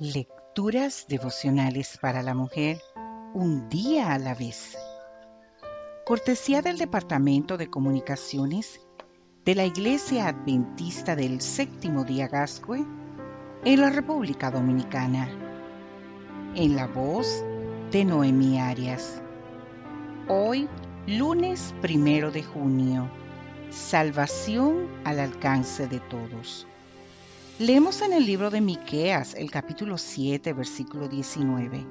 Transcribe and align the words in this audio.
Lecturas 0.00 1.04
devocionales 1.10 1.98
para 2.00 2.22
la 2.22 2.32
mujer, 2.32 2.80
un 3.34 3.68
día 3.68 4.14
a 4.14 4.18
la 4.18 4.34
vez. 4.34 4.74
Cortesía 6.06 6.62
del 6.62 6.78
Departamento 6.78 7.58
de 7.58 7.68
Comunicaciones 7.68 8.80
de 9.44 9.54
la 9.54 9.66
Iglesia 9.66 10.28
Adventista 10.28 11.16
del 11.16 11.42
Séptimo 11.42 12.04
Día 12.04 12.28
Gascue 12.28 12.86
en 13.66 13.80
la 13.82 13.90
República 13.90 14.50
Dominicana. 14.50 15.28
En 16.54 16.76
la 16.76 16.86
voz 16.86 17.44
de 17.90 18.06
Noemí 18.06 18.58
Arias. 18.58 19.20
Hoy, 20.28 20.66
lunes 21.06 21.74
primero 21.82 22.30
de 22.30 22.42
junio. 22.42 23.10
Salvación 23.68 24.88
al 25.04 25.20
alcance 25.20 25.88
de 25.88 26.00
todos. 26.00 26.66
Leemos 27.60 28.00
en 28.00 28.14
el 28.14 28.24
libro 28.24 28.48
de 28.48 28.62
Miqueas, 28.62 29.34
el 29.34 29.50
capítulo 29.50 29.98
7, 29.98 30.54
versículo 30.54 31.08
19. 31.08 31.86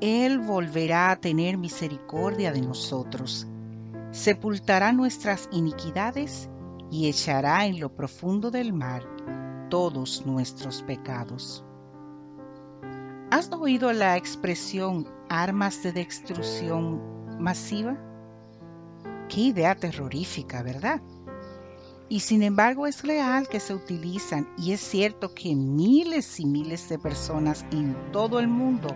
Él 0.00 0.38
volverá 0.38 1.10
a 1.10 1.16
tener 1.16 1.58
misericordia 1.58 2.50
de 2.50 2.62
nosotros, 2.62 3.46
sepultará 4.10 4.94
nuestras 4.94 5.50
iniquidades 5.52 6.48
y 6.90 7.10
echará 7.10 7.66
en 7.66 7.78
lo 7.78 7.94
profundo 7.94 8.50
del 8.50 8.72
mar 8.72 9.02
todos 9.68 10.24
nuestros 10.24 10.82
pecados. 10.82 11.62
¿Has 13.30 13.52
oído 13.52 13.92
la 13.92 14.16
expresión 14.16 15.06
armas 15.28 15.82
de 15.82 15.92
destrucción 15.92 17.38
masiva? 17.38 17.98
Qué 19.28 19.42
idea 19.42 19.74
terrorífica, 19.74 20.62
¿verdad? 20.62 21.02
Y 22.10 22.20
sin 22.20 22.42
embargo 22.42 22.86
es 22.88 23.04
real 23.04 23.48
que 23.48 23.60
se 23.60 23.72
utilizan 23.72 24.48
y 24.58 24.72
es 24.72 24.80
cierto 24.80 25.32
que 25.32 25.54
miles 25.54 26.40
y 26.40 26.44
miles 26.44 26.88
de 26.88 26.98
personas 26.98 27.64
en 27.70 27.96
todo 28.10 28.40
el 28.40 28.48
mundo 28.48 28.88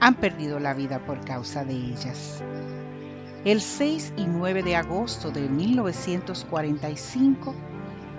han 0.00 0.14
perdido 0.14 0.58
la 0.58 0.72
vida 0.72 1.04
por 1.04 1.22
causa 1.22 1.66
de 1.66 1.74
ellas. 1.74 2.42
El 3.44 3.60
6 3.60 4.14
y 4.16 4.24
9 4.24 4.62
de 4.62 4.74
agosto 4.74 5.30
de 5.30 5.50
1945, 5.50 7.54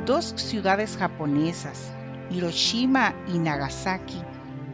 dos 0.06 0.36
ciudades 0.38 0.98
japonesas, 0.98 1.92
Hiroshima 2.30 3.16
y 3.34 3.40
Nagasaki, 3.40 4.22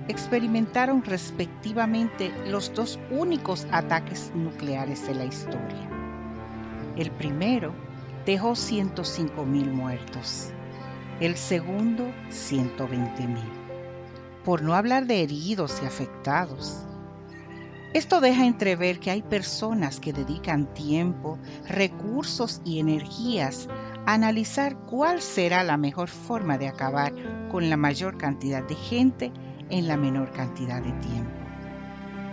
experimentaron 0.09 1.05
respectivamente 1.05 2.33
los 2.47 2.73
dos 2.73 2.99
únicos 3.09 3.65
ataques 3.71 4.33
nucleares 4.35 5.07
de 5.07 5.15
la 5.15 5.23
historia. 5.23 5.89
El 6.97 7.11
primero 7.11 7.92
dejó 8.25 8.55
105 8.55 9.45
mil 9.45 9.71
muertos, 9.71 10.49
el 11.19 11.35
segundo 11.35 12.11
120 12.29 13.27
mil, 13.27 13.51
por 14.43 14.61
no 14.61 14.75
hablar 14.75 15.05
de 15.05 15.21
heridos 15.21 15.81
y 15.83 15.85
afectados. 15.85 16.85
Esto 17.93 18.21
deja 18.21 18.45
entrever 18.45 18.99
que 18.99 19.11
hay 19.11 19.21
personas 19.21 19.99
que 19.99 20.13
dedican 20.13 20.73
tiempo, 20.73 21.37
recursos 21.67 22.61
y 22.65 22.79
energías 22.79 23.67
a 24.05 24.13
analizar 24.13 24.77
cuál 24.77 25.21
será 25.21 25.63
la 25.63 25.77
mejor 25.77 26.07
forma 26.07 26.57
de 26.57 26.67
acabar 26.67 27.13
con 27.51 27.69
la 27.69 27.77
mayor 27.77 28.17
cantidad 28.17 28.63
de 28.63 28.75
gente 28.75 29.31
en 29.69 29.87
la 29.87 29.97
menor 29.97 30.31
cantidad 30.31 30.81
de 30.81 30.91
tiempo. 30.93 31.52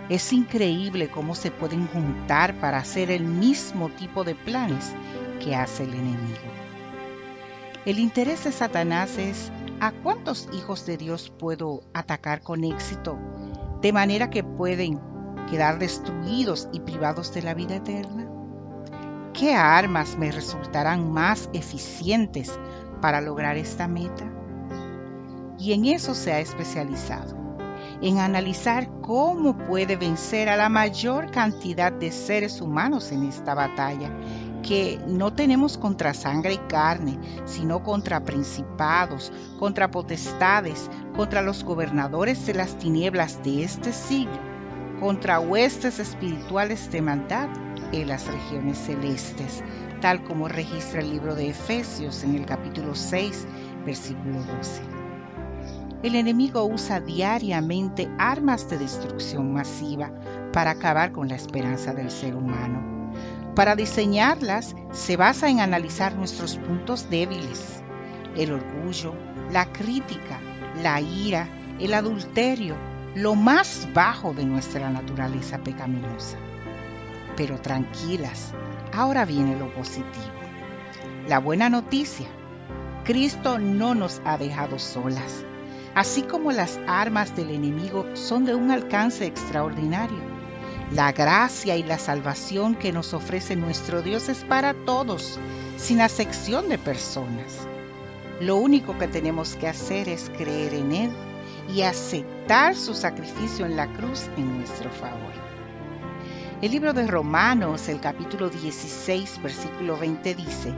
Es 0.09 0.33
increíble 0.33 1.09
cómo 1.09 1.35
se 1.35 1.51
pueden 1.51 1.87
juntar 1.87 2.59
para 2.59 2.79
hacer 2.79 3.11
el 3.11 3.23
mismo 3.23 3.89
tipo 3.89 4.23
de 4.23 4.35
planes 4.35 4.93
que 5.43 5.55
hace 5.55 5.83
el 5.83 5.93
enemigo. 5.93 6.39
El 7.85 7.97
interés 7.97 8.43
de 8.43 8.51
Satanás 8.51 9.17
es 9.17 9.51
a 9.79 9.91
cuántos 9.91 10.47
hijos 10.53 10.85
de 10.85 10.97
Dios 10.97 11.33
puedo 11.39 11.81
atacar 11.93 12.41
con 12.41 12.63
éxito, 12.63 13.17
de 13.81 13.91
manera 13.91 14.29
que 14.29 14.43
pueden 14.43 14.99
quedar 15.49 15.79
destruidos 15.79 16.69
y 16.71 16.81
privados 16.81 17.33
de 17.33 17.41
la 17.41 17.55
vida 17.55 17.77
eterna. 17.77 18.29
¿Qué 19.33 19.55
armas 19.55 20.17
me 20.17 20.31
resultarán 20.31 21.11
más 21.11 21.49
eficientes 21.53 22.51
para 23.01 23.21
lograr 23.21 23.57
esta 23.57 23.87
meta? 23.87 24.31
Y 25.57 25.73
en 25.73 25.85
eso 25.85 26.13
se 26.13 26.31
ha 26.31 26.39
especializado, 26.39 27.40
en 28.01 28.19
analizar 28.19 28.89
cómo 29.01 29.57
puede 29.57 29.95
vencer 29.95 30.49
a 30.49 30.55
la 30.55 30.69
mayor 30.69 31.31
cantidad 31.31 31.91
de 31.91 32.11
seres 32.11 32.61
humanos 32.61 33.11
en 33.11 33.23
esta 33.23 33.53
batalla 33.53 34.09
que 34.61 34.99
no 35.07 35.33
tenemos 35.33 35.77
contra 35.77 36.13
sangre 36.13 36.53
y 36.53 36.57
carne, 36.57 37.19
sino 37.45 37.83
contra 37.83 38.23
principados, 38.23 39.31
contra 39.59 39.89
potestades, 39.89 40.89
contra 41.15 41.41
los 41.41 41.63
gobernadores 41.63 42.45
de 42.45 42.53
las 42.53 42.77
tinieblas 42.77 43.43
de 43.43 43.63
este 43.63 43.91
siglo, 43.91 44.39
contra 44.99 45.39
huestes 45.39 45.99
espirituales 45.99 46.91
de 46.91 47.01
maldad 47.01 47.49
en 47.91 48.07
las 48.07 48.27
regiones 48.27 48.77
celestes, 48.77 49.63
tal 49.99 50.23
como 50.23 50.47
registra 50.47 51.01
el 51.01 51.09
libro 51.09 51.35
de 51.35 51.49
Efesios 51.49 52.23
en 52.23 52.35
el 52.35 52.45
capítulo 52.45 52.95
6, 52.95 53.47
versículo 53.85 54.43
12. 54.43 55.00
El 56.03 56.15
enemigo 56.15 56.63
usa 56.65 56.99
diariamente 56.99 58.09
armas 58.17 58.69
de 58.69 58.77
destrucción 58.77 59.53
masiva 59.53 60.11
para 60.51 60.71
acabar 60.71 61.11
con 61.11 61.27
la 61.27 61.35
esperanza 61.35 61.93
del 61.93 62.09
ser 62.09 62.35
humano 62.35 62.91
para 63.55 63.75
diseñarlas 63.75 64.75
se 64.91 65.17
basa 65.17 65.49
en 65.49 65.59
analizar 65.59 66.15
nuestros 66.15 66.57
puntos 66.57 67.09
débiles, 67.09 67.83
el 68.35 68.53
orgullo, 68.53 69.13
la 69.51 69.65
crítica, 69.71 70.39
la 70.81 71.01
ira, 71.01 71.47
el 71.79 71.93
adulterio, 71.93 72.75
lo 73.15 73.35
más 73.35 73.89
bajo 73.93 74.33
de 74.33 74.45
nuestra 74.45 74.89
naturaleza 74.89 75.57
pecaminosa. 75.57 76.37
Pero 77.35 77.59
tranquilas, 77.59 78.53
ahora 78.93 79.25
viene 79.25 79.57
lo 79.57 79.73
positivo. 79.73 80.31
La 81.27 81.39
buena 81.39 81.69
noticia, 81.69 82.27
Cristo 83.03 83.59
no 83.59 83.95
nos 83.95 84.21
ha 84.23 84.37
dejado 84.37 84.79
solas, 84.79 85.45
así 85.95 86.23
como 86.23 86.51
las 86.51 86.79
armas 86.87 87.35
del 87.35 87.49
enemigo 87.49 88.05
son 88.13 88.45
de 88.45 88.55
un 88.55 88.71
alcance 88.71 89.25
extraordinario 89.25 90.31
la 90.93 91.13
gracia 91.13 91.77
y 91.77 91.83
la 91.83 91.97
salvación 91.97 92.75
que 92.75 92.91
nos 92.91 93.13
ofrece 93.13 93.55
nuestro 93.55 94.01
Dios 94.01 94.27
es 94.27 94.43
para 94.43 94.73
todos, 94.73 95.39
sin 95.77 96.01
acepción 96.01 96.67
de 96.67 96.77
personas. 96.77 97.65
Lo 98.41 98.57
único 98.57 98.97
que 98.97 99.07
tenemos 99.07 99.55
que 99.55 99.69
hacer 99.69 100.09
es 100.09 100.29
creer 100.35 100.73
en 100.73 100.91
Él 100.91 101.11
y 101.73 101.83
aceptar 101.83 102.75
su 102.75 102.93
sacrificio 102.93 103.65
en 103.65 103.77
la 103.77 103.87
cruz 103.93 104.29
en 104.35 104.57
nuestro 104.57 104.89
favor. 104.89 105.31
El 106.61 106.71
libro 106.71 106.91
de 106.91 107.07
Romanos, 107.07 107.87
el 107.87 108.01
capítulo 108.01 108.49
16, 108.49 109.41
versículo 109.41 109.97
20 109.97 110.35
dice, 110.35 110.73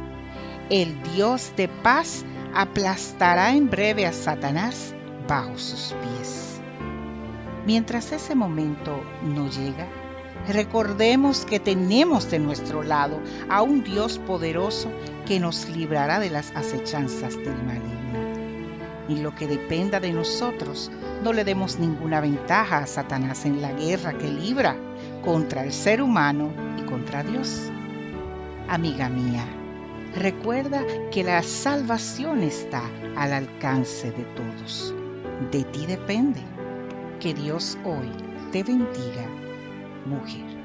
El 0.69 1.01
Dios 1.15 1.53
de 1.57 1.69
paz 1.69 2.23
aplastará 2.53 3.55
en 3.55 3.67
breve 3.67 4.05
a 4.05 4.13
Satanás 4.13 4.93
bajo 5.27 5.57
sus 5.57 5.93
pies. 5.93 6.59
Mientras 7.65 8.11
ese 8.11 8.35
momento 8.35 9.01
no 9.23 9.49
llega, 9.49 9.87
Recordemos 10.47 11.45
que 11.45 11.59
tenemos 11.59 12.29
de 12.29 12.37
nuestro 12.37 12.83
lado 12.83 13.21
a 13.49 13.61
un 13.61 13.83
Dios 13.83 14.19
poderoso 14.19 14.91
que 15.25 15.39
nos 15.39 15.69
librará 15.69 16.19
de 16.19 16.29
las 16.29 16.51
acechanzas 16.51 17.37
del 17.37 17.63
maligno. 17.63 18.33
Y 19.07 19.21
lo 19.21 19.33
que 19.35 19.47
dependa 19.47 20.01
de 20.01 20.11
nosotros, 20.11 20.91
no 21.23 21.31
le 21.31 21.45
demos 21.45 21.79
ninguna 21.79 22.19
ventaja 22.19 22.79
a 22.79 22.87
Satanás 22.87 23.45
en 23.45 23.61
la 23.61 23.71
guerra 23.71 24.17
que 24.17 24.29
libra 24.29 24.75
contra 25.23 25.63
el 25.63 25.71
ser 25.71 26.01
humano 26.01 26.51
y 26.77 26.83
contra 26.83 27.23
Dios. 27.23 27.69
Amiga 28.67 29.07
mía, 29.07 29.45
recuerda 30.15 30.83
que 31.11 31.23
la 31.23 31.41
salvación 31.41 32.43
está 32.43 32.83
al 33.15 33.31
alcance 33.31 34.11
de 34.11 34.23
todos. 34.23 34.93
De 35.51 35.63
ti 35.63 35.85
depende. 35.85 36.41
Que 37.19 37.33
Dios 37.33 37.77
hoy 37.85 38.09
te 38.51 38.63
bendiga 38.63 39.27
mujer. 40.05 40.62